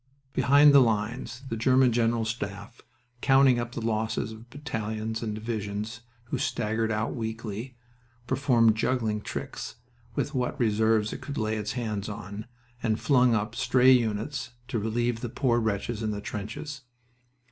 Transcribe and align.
Behind 0.33 0.73
the 0.73 0.79
lines 0.79 1.43
the 1.49 1.55
German 1.55 1.91
General 1.91 2.25
Staff, 2.25 2.81
counting 3.21 3.59
up 3.59 3.73
the 3.73 3.85
losses 3.85 4.31
of 4.31 4.49
battalions 4.49 5.21
and 5.21 5.35
divisions 5.35 6.01
who 6.31 6.39
staggered 6.39 6.89
out 6.89 7.13
weakly, 7.13 7.77
performed 8.25 8.75
juggling 8.75 9.21
tricks 9.21 9.75
with 10.15 10.33
what 10.33 10.59
reserves 10.59 11.13
it 11.13 11.21
could 11.21 11.37
lay 11.37 11.55
its 11.55 11.73
hands 11.73 12.09
on, 12.09 12.47
and 12.81 12.99
flung 12.99 13.35
up 13.35 13.53
stray 13.53 13.91
units 13.91 14.53
to 14.69 14.79
relieve 14.79 15.19
the 15.21 15.29
poor 15.29 15.59
wretches 15.59 16.01
in 16.01 16.09
the 16.09 16.19
trenches. 16.19 16.81